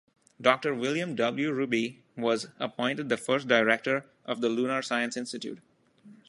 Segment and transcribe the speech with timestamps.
[0.41, 1.51] Doctor William W.
[1.51, 5.59] Rubey was appointed the first director of the Lunar Science Institute.